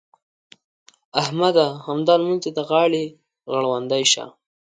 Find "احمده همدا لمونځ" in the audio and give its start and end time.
1.21-2.41